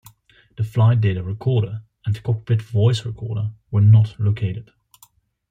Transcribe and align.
The 0.57 0.63
flight 0.63 0.99
data 0.99 1.21
recorder 1.21 1.83
and 2.07 2.23
cockpit 2.23 2.59
voice 2.59 3.05
recorder 3.05 3.51
were 3.69 3.81
not 3.81 4.19
located. 4.19 4.71